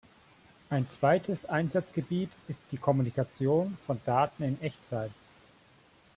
[0.71, 5.11] Ein zweites Einsatzgebiet ist die Kommunikation von Daten in Echtzeit.